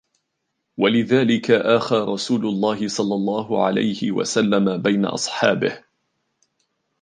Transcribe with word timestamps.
وَلِذَلِكَ 0.77 1.51
آخَى 1.51 1.95
رَسُولُ 1.95 2.45
اللَّهِ 2.45 2.87
صَلَّى 2.87 3.15
اللَّهُ 3.15 3.63
عَلَيْهِ 3.65 4.11
وَسَلَّمَ 4.11 4.77
بَيْنَ 4.77 5.05
أَصْحَابِهِ 5.05 5.83